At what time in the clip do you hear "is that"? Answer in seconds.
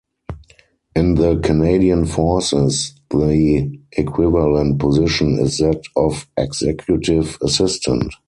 5.37-5.83